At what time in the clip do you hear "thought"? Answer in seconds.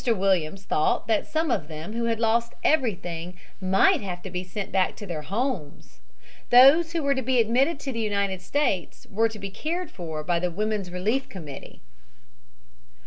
0.63-1.05